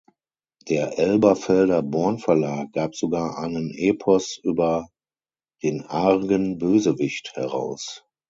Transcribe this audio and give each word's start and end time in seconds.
Der 0.67 0.97
Elberfelder 0.97 1.83
Born 1.83 2.17
Verlag 2.17 2.71
gab 2.71 2.95
sogar 2.95 3.37
einen 3.37 3.69
Epos 3.69 4.39
über 4.41 4.89
„den 5.61 5.83
argen 5.83 6.57
Bösewicht“ 6.57 7.33
heraus. 7.35 8.03